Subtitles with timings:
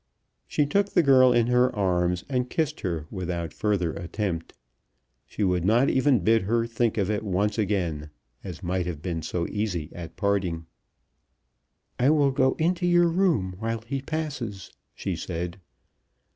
[0.47, 4.53] She took the girl in her arms and kissed her without further attempt.
[5.27, 8.09] She would not even bid her think of it once again,
[8.43, 10.65] as might have been so easy at parting.
[11.99, 15.61] "I will go into your room while he passes," she said.